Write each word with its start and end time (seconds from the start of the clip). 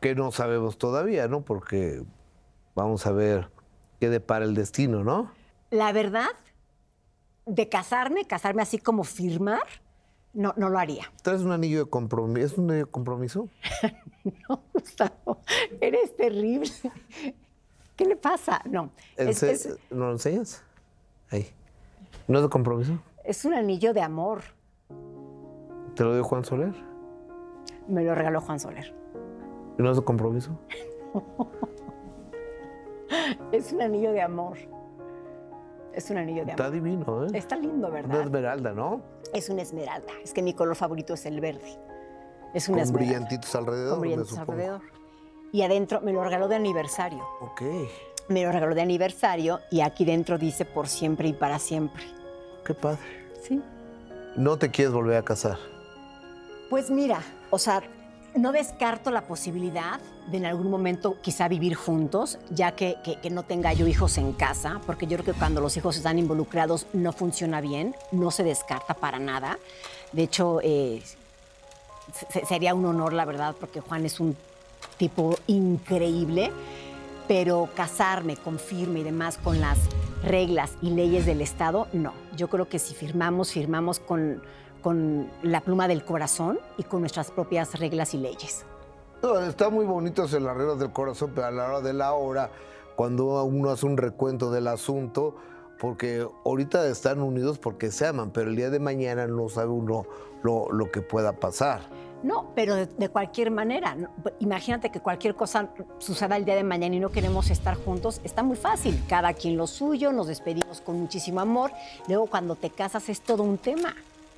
Que 0.00 0.14
no 0.14 0.32
sabemos 0.32 0.78
todavía, 0.78 1.28
¿no? 1.28 1.42
Porque 1.42 2.02
vamos 2.74 3.06
a 3.06 3.12
ver 3.12 3.50
qué 3.98 4.08
depara 4.08 4.44
el 4.44 4.54
destino, 4.54 5.04
¿no? 5.04 5.30
La 5.70 5.92
verdad, 5.92 6.30
de 7.46 7.68
casarme, 7.68 8.26
casarme 8.26 8.62
así 8.62 8.78
como 8.78 9.04
firmar, 9.04 9.62
no, 10.32 10.54
no 10.56 10.68
lo 10.68 10.78
haría. 10.78 11.12
¿Traes 11.22 11.42
un 11.42 11.52
anillo 11.52 11.84
de 11.84 11.90
compromiso? 11.90 12.46
¿Es 12.46 12.58
un 12.58 12.70
anillo 12.70 12.86
de 12.86 12.90
compromiso? 12.90 13.48
no, 14.48 14.62
Gustavo, 14.72 15.40
eres 15.80 16.16
terrible. 16.16 16.70
¿Qué 17.96 18.04
le 18.06 18.16
pasa? 18.16 18.62
No. 18.64 18.90
Es, 19.16 19.42
es, 19.42 19.78
¿No 19.90 20.06
lo 20.06 20.12
enseñas? 20.12 20.62
Ahí. 21.30 21.50
¿No 22.26 22.38
es 22.38 22.44
de 22.44 22.48
compromiso? 22.48 22.98
Es 23.24 23.44
un 23.44 23.54
anillo 23.54 23.92
de 23.92 24.00
amor. 24.00 24.42
¿Te 25.94 26.04
lo 26.04 26.14
dio 26.14 26.24
Juan 26.24 26.44
Soler? 26.44 26.74
Me 27.88 28.04
lo 28.04 28.14
regaló 28.14 28.40
Juan 28.40 28.58
Soler. 28.58 28.94
¿Y 29.80 29.82
no 29.82 29.92
es 29.92 29.96
de 29.96 30.04
compromiso? 30.04 30.50
es 33.52 33.72
un 33.72 33.80
anillo 33.80 34.12
de 34.12 34.20
amor. 34.20 34.58
Es 35.94 36.10
un 36.10 36.18
anillo 36.18 36.44
de 36.44 36.52
amor. 36.52 36.60
Está 36.60 36.70
divino, 36.70 37.24
¿eh? 37.24 37.28
Está 37.32 37.56
lindo, 37.56 37.90
¿verdad? 37.90 38.16
Una 38.16 38.24
esmeralda, 38.24 38.72
¿no? 38.74 39.00
Es 39.32 39.48
una 39.48 39.62
esmeralda. 39.62 40.12
Es 40.22 40.34
que 40.34 40.42
mi 40.42 40.52
color 40.52 40.76
favorito 40.76 41.14
es 41.14 41.24
el 41.24 41.40
verde. 41.40 41.78
Es 42.52 42.68
una 42.68 42.76
Con 42.76 42.82
esmeralda. 42.82 42.92
brillantitos 42.92 43.54
alrededor. 43.54 43.90
Con 43.92 44.00
brillantitos 44.02 44.38
alrededor. 44.38 44.82
Y 45.50 45.62
adentro 45.62 46.02
me 46.02 46.12
lo 46.12 46.22
regaló 46.22 46.46
de 46.46 46.56
aniversario. 46.56 47.24
Ok. 47.40 47.62
Me 48.28 48.44
lo 48.44 48.52
regaló 48.52 48.74
de 48.74 48.82
aniversario 48.82 49.60
y 49.70 49.80
aquí 49.80 50.04
dentro 50.04 50.36
dice 50.36 50.66
por 50.66 50.88
siempre 50.88 51.28
y 51.28 51.32
para 51.32 51.58
siempre. 51.58 52.02
Qué 52.66 52.74
padre. 52.74 53.00
Sí. 53.40 53.62
¿No 54.36 54.58
te 54.58 54.70
quieres 54.70 54.92
volver 54.92 55.16
a 55.16 55.22
casar? 55.22 55.56
Pues 56.68 56.90
mira, 56.90 57.22
o 57.48 57.58
sea, 57.58 57.82
no 58.34 58.52
descarto 58.52 59.10
la 59.10 59.22
posibilidad 59.22 60.00
de 60.30 60.36
en 60.38 60.46
algún 60.46 60.70
momento 60.70 61.16
quizá 61.20 61.48
vivir 61.48 61.74
juntos, 61.74 62.38
ya 62.50 62.72
que, 62.72 62.96
no 63.30 63.42
tenga 63.42 63.72
yo 63.72 63.86
hijos 63.86 64.18
en 64.18 64.32
casa, 64.32 64.80
porque 64.86 65.06
yo 65.06 65.18
creo 65.18 65.34
que 65.34 65.38
cuando 65.38 65.60
los 65.60 65.76
hijos 65.76 65.96
están 65.96 66.18
involucrados 66.18 66.86
no 66.92 67.12
funciona 67.12 67.60
bien, 67.60 67.94
no 68.12 68.30
se 68.30 68.44
descarta 68.44 68.94
para 68.94 69.18
nada. 69.18 69.58
De 70.12 70.22
hecho, 70.22 70.60
eh, 70.62 71.02
sería 72.48 72.74
un 72.74 72.86
honor, 72.86 73.12
la 73.12 73.24
verdad, 73.24 73.54
porque 73.58 73.80
Juan 73.80 74.04
es 74.04 74.20
un 74.20 74.36
tipo 74.96 75.36
increíble, 75.46 76.52
pero 77.26 77.68
casarme 77.74 78.36
con 78.36 78.58
firme 78.58 79.00
y 79.00 79.04
demás 79.04 79.38
con 79.38 79.60
las 79.60 79.78
reglas 80.22 80.72
y 80.82 80.90
leyes 80.90 81.26
del 81.26 81.40
Estado, 81.40 81.88
no. 81.92 82.12
Yo 82.36 82.48
creo 82.48 82.68
que 82.68 82.78
si 82.78 82.94
firmamos, 82.94 83.52
firmamos 83.52 83.98
con 83.98 84.42
con 84.80 85.30
la 85.42 85.60
pluma 85.60 85.88
del 85.88 86.04
corazón 86.04 86.58
y 86.76 86.84
con 86.84 87.00
nuestras 87.00 87.30
propias 87.30 87.78
reglas 87.78 88.14
y 88.14 88.18
leyes. 88.18 88.64
está 89.46 89.70
muy 89.70 89.84
bonito 89.84 90.22
hacer 90.22 90.42
las 90.42 90.56
reglas 90.56 90.78
del 90.78 90.92
corazón, 90.92 91.32
pero 91.34 91.46
a 91.46 91.50
la 91.50 91.68
hora 91.68 91.80
de 91.80 91.92
la 91.92 92.12
hora, 92.12 92.50
cuando 92.96 93.44
uno 93.44 93.70
hace 93.70 93.86
un 93.86 93.96
recuento 93.96 94.50
del 94.50 94.68
asunto, 94.68 95.36
porque 95.80 96.26
ahorita 96.44 96.86
están 96.88 97.22
unidos 97.22 97.58
porque 97.58 97.90
se 97.90 98.06
aman, 98.06 98.30
pero 98.30 98.50
el 98.50 98.56
día 98.56 98.68
de 98.68 98.78
mañana 98.78 99.26
no 99.26 99.48
sabe 99.48 99.70
uno 99.70 100.04
lo, 100.42 100.90
que 100.92 101.00
pueda 101.00 101.32
pasar. 101.32 101.80
No, 102.22 102.52
pero 102.54 102.76
de, 102.76 103.08
cualquier 103.08 103.50
manera, 103.50 103.96
imagínate 104.40 104.90
que 104.90 105.00
cualquier 105.00 105.34
cosa 105.34 105.70
suceda 105.96 106.36
el 106.36 106.44
día 106.44 106.54
de 106.54 106.64
mañana 106.64 106.96
y 106.96 107.00
no 107.00 107.08
queremos 107.08 107.50
estar 107.50 107.76
juntos, 107.82 108.20
está 108.24 108.42
muy 108.42 108.58
fácil, 108.58 109.02
cada 109.08 109.32
quien 109.32 109.56
lo 109.56 109.66
suyo, 109.66 110.12
nos 110.12 110.26
despedimos 110.26 110.82
con 110.82 111.00
muchísimo 111.00 111.40
amor, 111.40 111.72
luego 112.08 112.26
cuando 112.26 112.56
te 112.56 112.68
casas 112.68 113.08
es 113.08 113.22
todo 113.22 113.42
un 113.42 113.56
tema. 113.56 113.94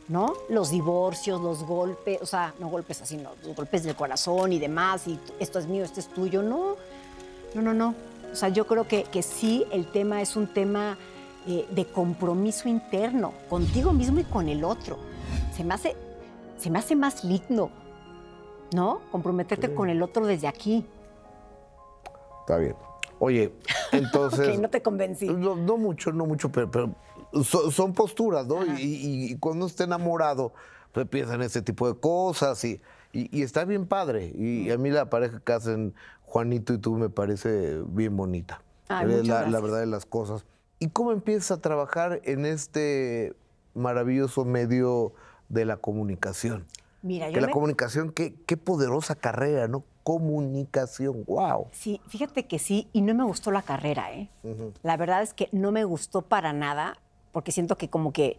¿No? 0.08 0.34
Los 0.48 0.70
divorcios, 0.70 1.40
los 1.40 1.64
golpes, 1.64 2.20
o 2.22 2.26
sea, 2.26 2.54
no 2.58 2.68
golpes 2.68 3.02
así, 3.02 3.16
no, 3.16 3.30
los 3.44 3.56
golpes 3.56 3.84
del 3.84 3.94
corazón 3.94 4.52
y 4.52 4.58
demás, 4.58 5.06
y 5.06 5.18
esto 5.38 5.58
es 5.58 5.66
mío, 5.66 5.84
esto 5.84 6.00
es 6.00 6.08
tuyo, 6.08 6.42
no, 6.42 6.76
no, 7.54 7.62
no, 7.62 7.72
no. 7.74 7.94
O 8.32 8.36
sea, 8.36 8.48
yo 8.48 8.66
creo 8.66 8.88
que, 8.88 9.04
que 9.04 9.22
sí, 9.22 9.64
el 9.70 9.90
tema 9.90 10.22
es 10.22 10.36
un 10.36 10.46
tema 10.46 10.96
eh, 11.46 11.66
de 11.70 11.84
compromiso 11.86 12.68
interno, 12.68 13.32
contigo 13.50 13.92
mismo 13.92 14.20
y 14.20 14.24
con 14.24 14.48
el 14.48 14.64
otro. 14.64 14.96
Se 15.54 15.64
me 15.64 15.74
hace, 15.74 15.96
se 16.56 16.70
me 16.70 16.78
hace 16.78 16.94
más 16.94 17.24
lindo, 17.24 17.70
¿no? 18.74 19.00
Comprometerte 19.10 19.74
con 19.74 19.90
el 19.90 20.02
otro 20.02 20.24
desde 20.24 20.46
aquí. 20.46 20.86
Está 22.40 22.58
bien. 22.58 22.76
Oye, 23.18 23.52
entonces. 23.92 24.58
no 24.58 24.70
te 24.70 24.82
convencí. 24.82 25.28
No, 25.28 25.54
mucho, 25.76 26.12
no 26.12 26.26
mucho, 26.26 26.50
pero 26.50 26.90
son, 27.44 27.92
posturas, 27.94 28.46
¿no? 28.46 28.64
Y, 28.78 29.36
cuando 29.38 29.66
esté 29.66 29.84
enamorado, 29.84 30.52
pues 30.92 31.06
piensan 31.08 31.42
ese 31.42 31.62
tipo 31.62 31.92
de 31.92 31.98
cosas 31.98 32.62
y, 32.64 32.80
y, 33.12 33.42
está 33.42 33.64
bien 33.64 33.86
padre. 33.86 34.32
Y 34.34 34.70
a 34.70 34.78
mí 34.78 34.90
la 34.90 35.10
pareja 35.10 35.40
que 35.44 35.52
hacen 35.52 35.94
Juanito 36.22 36.72
y 36.74 36.78
tú 36.78 36.94
me 36.96 37.08
parece 37.08 37.82
bien 37.86 38.16
bonita. 38.16 38.62
la, 38.88 39.46
la, 39.46 39.60
verdad 39.60 39.80
de 39.80 39.86
las 39.86 40.06
cosas. 40.06 40.44
¿Y 40.78 40.88
cómo 40.88 41.12
empiezas 41.12 41.52
a 41.52 41.60
trabajar 41.60 42.20
en 42.24 42.44
este 42.44 43.34
maravilloso 43.74 44.44
medio 44.44 45.12
de 45.48 45.64
la 45.64 45.76
comunicación? 45.76 46.66
Mira, 47.02 47.30
que 47.30 47.40
la 47.40 47.50
comunicación, 47.50 48.12
qué, 48.12 48.34
qué 48.46 48.56
poderosa 48.56 49.16
carrera, 49.16 49.66
¿no? 49.66 49.84
Comunicación, 50.04 51.24
wow. 51.26 51.66
Sí, 51.72 52.00
fíjate 52.08 52.46
que 52.46 52.58
sí, 52.58 52.88
y 52.92 53.02
no 53.02 53.14
me 53.14 53.24
gustó 53.24 53.50
la 53.50 53.62
carrera, 53.62 54.12
¿eh? 54.12 54.30
La 54.82 54.96
verdad 54.96 55.22
es 55.22 55.34
que 55.34 55.48
no 55.52 55.70
me 55.72 55.84
gustó 55.84 56.22
para 56.22 56.52
nada 56.52 56.96
porque 57.32 57.50
siento 57.50 57.76
que 57.76 57.88
como 57.88 58.12
que 58.12 58.38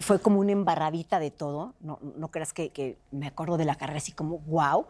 fue 0.00 0.20
como 0.20 0.40
una 0.40 0.52
embarradita 0.52 1.18
de 1.18 1.30
todo. 1.30 1.74
No, 1.80 1.98
no 2.16 2.28
creas 2.28 2.52
que, 2.52 2.98
me 3.10 3.26
acuerdo 3.26 3.56
de 3.56 3.64
la 3.64 3.76
carrera 3.76 3.98
así 3.98 4.12
como, 4.12 4.38
wow. 4.40 4.86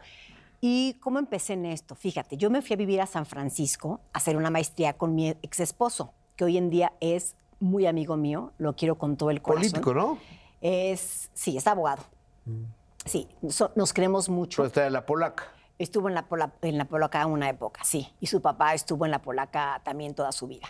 ¿Y 0.61 0.95
cómo 0.95 1.19
empecé 1.19 1.53
en 1.53 1.67
esto? 1.67 1.95
Fíjate, 1.95 2.37
yo 2.37 2.49
me 2.51 2.63
fui 2.63 2.75
a 2.75 2.77
vivir 2.77 3.01
a 3.01 3.07
San 3.07 3.27
Francisco 3.27 4.01
a 4.13 4.19
hacer 4.19 4.37
una 4.37 4.51
maestría 4.51 4.95
con 4.95 5.15
mi 5.15 5.29
ex 5.29 5.61
esposo, 5.61 6.15
que 6.37 6.45
hoy 6.45 6.57
en 6.57 6.71
día 6.71 6.93
es 7.01 7.37
muy 7.61 7.87
amigo 7.87 8.17
mío, 8.17 8.53
lo 8.57 8.75
quiero 8.75 8.97
con 8.97 9.17
todo 9.17 9.31
el 9.31 9.43
corazón. 9.43 9.71
Político, 9.71 9.95
¿no? 9.95 10.19
Es, 10.63 11.31
sí, 11.35 11.57
es 11.59 11.67
abogado. 11.67 12.03
Mm. 12.47 12.63
Sí, 13.05 13.29
nos 13.75 13.93
queremos 13.93 14.31
mucho. 14.31 14.63
Pero 14.63 14.69
está 14.69 14.87
en 14.87 14.95
la 14.95 15.05
polaca. 15.05 15.45
Estuvo 15.79 16.09
en 16.09 16.15
la, 16.15 16.27
en 16.63 16.79
la 16.79 16.87
polaca 16.87 17.27
una 17.27 17.51
época, 17.51 17.85
sí. 17.85 18.09
Y 18.21 18.29
su 18.29 18.41
papá 18.41 18.73
estuvo 18.73 19.05
en 19.05 19.11
la 19.11 19.21
polaca 19.21 19.83
también 19.85 20.15
toda 20.15 20.33
su 20.33 20.47
vida 20.47 20.69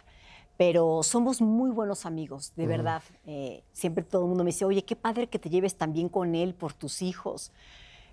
pero 0.57 1.03
somos 1.03 1.41
muy 1.41 1.71
buenos 1.71 2.07
amigos, 2.07 2.53
de 2.57 2.67
verdad. 2.67 3.03
Eh, 3.27 3.63
siempre 3.73 4.05
todo 4.05 4.23
el 4.23 4.29
mundo 4.29 4.45
me 4.45 4.49
dice, 4.49 4.65
oye, 4.65 4.85
qué 4.85 4.95
padre 4.95 5.27
que 5.27 5.39
te 5.39 5.51
lleves 5.51 5.75
también 5.75 6.09
con 6.09 6.35
él 6.35 6.55
por 6.55 6.73
tus 6.73 7.03
hijos. 7.03 7.51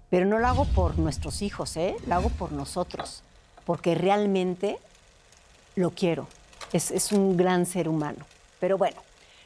Pero 0.09 0.25
no 0.25 0.40
lo 0.40 0.47
hago 0.47 0.66
por 0.66 0.97
nuestros 0.97 1.41
hijos, 1.41 1.78
¿eh? 1.78 1.96
lo 2.07 2.16
hago 2.16 2.29
por 2.29 2.52
nosotros, 2.52 3.24
porque 3.66 3.96
realmente 3.96 4.78
lo 5.75 5.91
quiero. 5.91 6.28
Es, 6.74 6.91
es 6.91 7.12
un 7.12 7.38
gran 7.38 7.66
ser 7.66 7.88
humano. 7.88 8.25
Pero 8.59 8.78
bueno, 8.78 8.97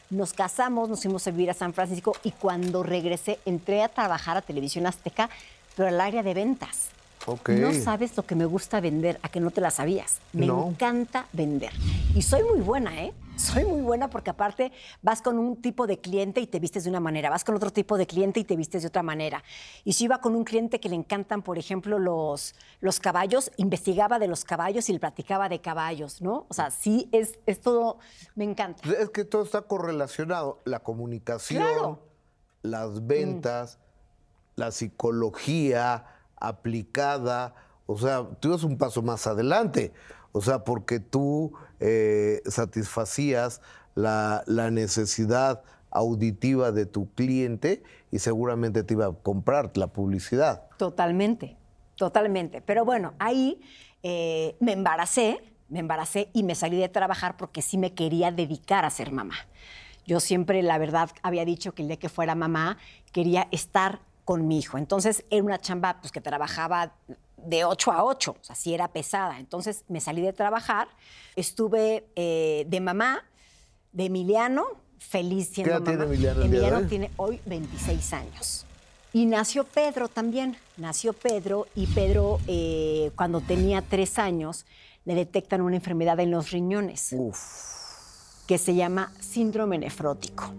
nos 0.09 0.33
casamos, 0.33 0.89
nos 0.89 1.01
fuimos 1.01 1.27
a 1.27 1.31
vivir 1.31 1.49
a 1.49 1.53
San 1.53 1.73
Francisco 1.73 2.15
y 2.23 2.31
cuando 2.31 2.81
regresé 2.81 3.39
entré 3.45 3.83
a 3.83 3.89
trabajar 3.89 4.37
a 4.37 4.41
Televisión 4.41 4.87
Azteca, 4.87 5.29
pero 5.75 5.89
al 5.89 5.99
área 5.99 6.23
de 6.23 6.33
ventas. 6.33 6.89
No 7.47 7.73
sabes 7.73 8.15
lo 8.15 8.23
que 8.23 8.35
me 8.35 8.45
gusta 8.45 8.79
vender, 8.79 9.19
a 9.23 9.29
que 9.29 9.39
no 9.39 9.49
te 9.49 9.61
la 9.61 9.71
sabías. 9.71 10.19
Me 10.31 10.45
encanta 10.45 11.25
vender. 11.33 11.71
Y 12.15 12.21
soy 12.21 12.45
muy 12.45 12.61
buena, 12.61 13.03
¿eh? 13.03 13.13
Soy 13.35 13.65
muy 13.65 13.81
buena 13.81 14.09
porque 14.09 14.29
aparte 14.29 14.71
vas 15.01 15.21
con 15.21 15.37
un 15.37 15.61
tipo 15.61 15.85
de 15.85 15.99
cliente 15.99 16.39
y 16.39 16.47
te 16.47 16.61
vistes 16.61 16.85
de 16.85 16.89
una 16.89 17.01
manera, 17.01 17.29
vas 17.29 17.43
con 17.43 17.55
otro 17.55 17.71
tipo 17.71 17.97
de 17.97 18.07
cliente 18.07 18.39
y 18.39 18.45
te 18.45 18.55
vistes 18.55 18.83
de 18.83 18.87
otra 18.87 19.03
manera. 19.03 19.43
Y 19.83 19.91
si 19.91 20.05
iba 20.05 20.21
con 20.21 20.33
un 20.33 20.45
cliente 20.45 20.79
que 20.79 20.87
le 20.87 20.95
encantan, 20.95 21.41
por 21.41 21.57
ejemplo, 21.57 21.99
los, 21.99 22.55
los 22.79 23.01
caballos, 23.01 23.51
investigaba 23.57 24.17
de 24.17 24.29
los 24.29 24.45
caballos 24.45 24.87
y 24.87 24.93
le 24.93 24.99
platicaba 25.01 25.49
de 25.49 25.59
caballos, 25.59 26.21
¿no? 26.21 26.45
O 26.47 26.53
sea, 26.53 26.71
sí, 26.71 27.09
es, 27.11 27.37
es 27.45 27.59
todo, 27.59 27.99
me 28.35 28.45
encanta. 28.45 28.81
Es 28.97 29.09
que 29.09 29.25
todo 29.25 29.43
está 29.43 29.63
correlacionado, 29.63 30.61
la 30.63 30.79
comunicación, 30.79 31.99
las 32.61 33.05
ventas, 33.05 33.77
la 34.55 34.71
psicología, 34.71 36.05
aplicada, 36.37 37.55
o 37.87 37.97
sea, 37.97 38.25
tú 38.39 38.47
ibas 38.47 38.63
un 38.63 38.77
paso 38.77 39.01
más 39.01 39.27
adelante, 39.27 39.91
o 40.31 40.41
sea, 40.41 40.63
porque 40.63 40.99
tú 40.99 41.53
eh, 41.87 42.41
satisfacías 42.47 43.61
la, 43.93 44.43
necesidad 44.71 45.61
auditiva 45.91 46.71
de 46.71 46.87
tu 46.87 47.13
cliente 47.13 47.83
y 48.11 48.17
seguramente 48.17 48.81
te 48.81 48.95
iba 48.95 49.05
a 49.05 49.13
comprar 49.13 49.71
la 49.77 49.85
publicidad. 49.85 50.63
Totalmente, 50.77 51.57
totalmente. 51.95 52.61
Pero 52.61 52.85
bueno, 52.85 53.13
ahí 53.19 53.61
eh, 54.01 54.55
me 54.59 54.71
embaracé, 54.71 55.43
me 55.69 55.77
embaracé 55.77 56.29
y 56.33 56.41
me 56.41 56.55
salí 56.55 56.77
de 56.77 56.89
trabajar 56.89 57.37
porque 57.37 57.61
sí 57.61 57.77
me 57.77 57.93
quería 57.93 58.31
dedicar 58.31 58.83
a 58.83 58.89
ser 58.89 59.11
mamá. 59.11 59.35
Yo 60.07 60.19
siempre, 60.19 60.63
la 60.63 60.79
verdad, 60.79 61.11
había 61.21 61.45
dicho 61.45 61.75
que 61.75 61.83
el 61.83 61.89
día 61.89 61.97
que 61.97 62.09
fuera 62.09 62.33
mamá 62.33 62.79
quería 63.11 63.47
estar 63.51 63.99
con 64.23 64.47
mi 64.47 64.57
hijo. 64.57 64.79
Entonces 64.79 65.23
era 65.29 65.43
una 65.43 65.59
chamba 65.59 65.99
pues, 66.01 66.11
que 66.11 66.19
trabajaba 66.19 66.95
de 67.37 67.65
8 67.65 67.91
a 67.91 68.03
8, 68.03 68.31
o 68.39 68.43
sea, 68.43 68.55
sí 68.55 68.73
era 68.73 68.87
pesada. 68.87 69.39
Entonces 69.39 69.83
me 69.87 69.99
salí 69.99 70.21
de 70.21 70.33
trabajar, 70.33 70.87
estuve 71.35 72.05
eh, 72.15 72.65
de 72.67 72.79
mamá 72.81 73.23
de 73.91 74.05
Emiliano, 74.05 74.65
feliz 74.99 75.49
siendo 75.49 75.71
¿Qué 75.71 75.77
edad 75.77 75.83
tiene 75.83 76.03
Emiliano? 76.03 76.41
Emiliano 76.41 76.87
tiene 76.87 77.11
hoy 77.17 77.39
26 77.45 78.13
años. 78.13 78.65
Y 79.13 79.25
nació 79.25 79.63
Pedro 79.63 80.09
también, 80.09 80.57
nació 80.75 81.13
Pedro 81.13 81.67
y 81.73 81.87
Pedro 81.87 82.39
eh, 82.47 83.11
cuando 83.15 83.39
tenía 83.39 83.81
tres 83.81 84.19
años 84.19 84.65
le 85.05 85.15
detectan 85.15 85.61
una 85.61 85.77
enfermedad 85.77 86.19
en 86.19 86.31
los 86.31 86.51
riñones 86.51 87.15
que 88.47 88.57
se 88.57 88.75
llama 88.75 89.13
síndrome 89.21 89.77
nefrótico, 89.77 90.51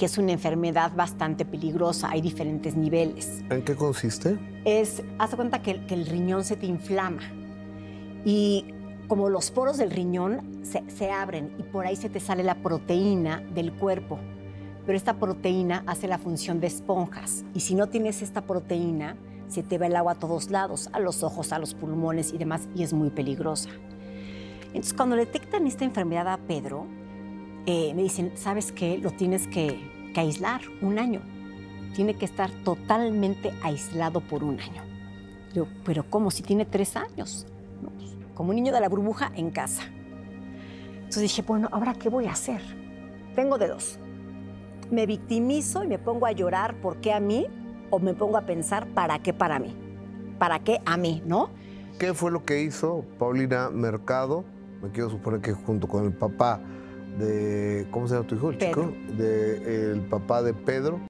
que 0.00 0.06
es 0.06 0.16
una 0.16 0.32
enfermedad 0.32 0.92
bastante 0.96 1.44
peligrosa, 1.44 2.08
hay 2.10 2.22
diferentes 2.22 2.74
niveles. 2.74 3.44
¿En 3.50 3.62
qué 3.62 3.76
consiste? 3.76 4.38
Es, 4.64 5.02
haz 5.18 5.34
cuenta 5.34 5.60
que, 5.60 5.84
que 5.84 5.92
el 5.92 6.06
riñón 6.06 6.42
se 6.42 6.56
te 6.56 6.64
inflama 6.64 7.20
y 8.24 8.64
como 9.08 9.28
los 9.28 9.50
poros 9.50 9.76
del 9.76 9.90
riñón 9.90 10.60
se, 10.62 10.82
se 10.90 11.10
abren 11.10 11.52
y 11.58 11.64
por 11.64 11.84
ahí 11.84 11.96
se 11.96 12.08
te 12.08 12.18
sale 12.18 12.42
la 12.42 12.54
proteína 12.54 13.42
del 13.54 13.74
cuerpo 13.74 14.18
pero 14.86 14.96
esta 14.96 15.18
proteína 15.18 15.82
hace 15.86 16.08
la 16.08 16.16
función 16.16 16.60
de 16.60 16.68
esponjas 16.68 17.44
y 17.52 17.60
si 17.60 17.74
no 17.74 17.88
tienes 17.88 18.22
esta 18.22 18.40
proteína, 18.40 19.18
se 19.48 19.62
te 19.62 19.76
va 19.76 19.86
el 19.86 19.96
agua 19.96 20.12
a 20.12 20.18
todos 20.18 20.50
lados, 20.50 20.88
a 20.94 20.98
los 20.98 21.22
ojos, 21.22 21.52
a 21.52 21.58
los 21.58 21.74
pulmones 21.74 22.32
y 22.32 22.38
demás, 22.38 22.68
y 22.74 22.84
es 22.84 22.94
muy 22.94 23.10
peligrosa. 23.10 23.68
Entonces, 24.68 24.94
cuando 24.94 25.16
detectan 25.16 25.66
esta 25.66 25.84
enfermedad 25.84 26.26
a 26.28 26.38
Pedro, 26.38 26.86
eh, 27.66 27.92
me 27.94 28.02
dicen, 28.02 28.32
¿sabes 28.34 28.72
qué? 28.72 28.98
Lo 28.98 29.10
tienes 29.10 29.46
que, 29.46 29.78
que, 30.14 30.20
aislar 30.20 30.60
un 30.80 30.98
año. 30.98 31.20
Tiene 31.94 32.14
que 32.14 32.24
estar 32.24 32.50
totalmente 32.64 33.52
aislado 33.62 34.20
por 34.20 34.44
un 34.44 34.60
año. 34.60 34.82
Yo, 35.54 35.66
pero 35.84 36.08
¿cómo? 36.08 36.30
Si 36.30 36.42
tiene 36.42 36.64
tres 36.64 36.96
años. 36.96 37.46
Pues, 37.82 38.10
como 38.34 38.50
un 38.50 38.56
niño 38.56 38.72
de 38.72 38.80
la 38.80 38.88
burbuja 38.88 39.32
en 39.34 39.50
casa. 39.50 39.82
Entonces 40.94 41.22
dije, 41.22 41.42
bueno, 41.42 41.68
¿ahora 41.72 41.94
qué 41.94 42.08
voy 42.08 42.26
a 42.26 42.32
hacer? 42.32 42.60
Tengo 43.34 43.58
de 43.58 43.68
dos 43.68 43.98
me 44.90 45.06
victimizo 45.06 45.84
y 45.84 45.86
me 45.86 45.98
pongo 45.98 46.26
a 46.26 46.32
llorar, 46.32 46.74
¿por 46.80 46.96
qué 46.96 47.12
a 47.12 47.20
mí? 47.20 47.46
O 47.90 47.98
me 47.98 48.14
pongo 48.14 48.36
a 48.36 48.42
pensar, 48.42 48.86
¿para 48.88 49.20
qué 49.20 49.32
para 49.32 49.58
mí? 49.58 49.76
¿Para 50.38 50.60
qué 50.60 50.80
a 50.84 50.96
mí, 50.96 51.22
no? 51.24 51.50
¿Qué 51.98 52.14
fue 52.14 52.30
lo 52.30 52.44
que 52.44 52.62
hizo 52.62 53.04
Paulina 53.18 53.70
Mercado? 53.70 54.44
Me 54.82 54.90
quiero 54.90 55.10
suponer 55.10 55.40
que 55.40 55.52
junto 55.52 55.86
con 55.86 56.04
el 56.04 56.12
papá 56.12 56.60
de, 57.18 57.86
¿cómo 57.90 58.06
se 58.08 58.14
llama 58.14 58.26
tu 58.26 58.34
hijo? 58.34 58.50
El 58.50 58.58
chico, 58.58 58.92
de, 59.16 59.92
el 59.92 60.00
papá 60.02 60.42
de 60.42 60.54
Pedro. 60.54 61.00